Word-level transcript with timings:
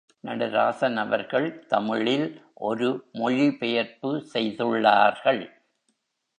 நடராசன் 0.23 0.95
அவர்கள் 0.95 1.65
தமிழில் 1.65 2.25
ஒரு 2.61 2.89
மொழி 3.13 3.51
பெயர்ப்பு 3.51 4.11
செய்துள்ளார்கள். 4.33 5.43